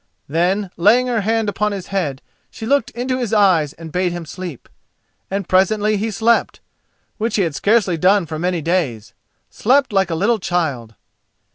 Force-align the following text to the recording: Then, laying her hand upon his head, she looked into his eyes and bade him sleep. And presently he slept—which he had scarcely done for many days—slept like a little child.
Then, 0.27 0.71
laying 0.77 1.05
her 1.05 1.21
hand 1.21 1.47
upon 1.47 1.73
his 1.73 1.89
head, 1.93 2.23
she 2.49 2.65
looked 2.65 2.89
into 2.97 3.19
his 3.19 3.33
eyes 3.33 3.73
and 3.73 3.91
bade 3.91 4.11
him 4.11 4.25
sleep. 4.25 4.67
And 5.29 5.47
presently 5.47 5.95
he 5.95 6.09
slept—which 6.09 7.35
he 7.35 7.43
had 7.43 7.53
scarcely 7.53 7.97
done 7.97 8.25
for 8.25 8.39
many 8.39 8.61
days—slept 8.63 9.93
like 9.93 10.09
a 10.09 10.15
little 10.15 10.39
child. 10.39 10.95